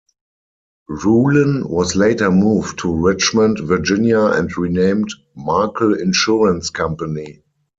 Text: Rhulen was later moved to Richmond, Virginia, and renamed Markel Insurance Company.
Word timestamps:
Rhulen 0.89 1.69
was 1.69 1.95
later 1.95 2.31
moved 2.31 2.79
to 2.79 2.91
Richmond, 2.91 3.59
Virginia, 3.59 4.19
and 4.21 4.49
renamed 4.57 5.11
Markel 5.35 5.93
Insurance 5.93 6.71
Company. 6.71 7.43